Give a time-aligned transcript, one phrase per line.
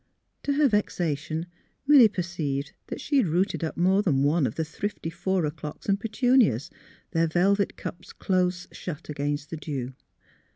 [0.41, 1.45] To her vexation
[1.85, 5.85] Milly perceived that she had rooted up more than one of the thrifty four' clocks
[5.87, 6.71] and petunias,
[7.11, 9.93] their velvet cups close shut against the dew.